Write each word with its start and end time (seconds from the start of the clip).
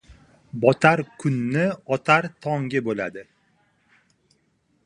Botar 0.63 1.03
kunni 1.25 1.67
otar 1.97 2.29
tongi 2.47 2.83
bo‘ladi. 2.89 3.25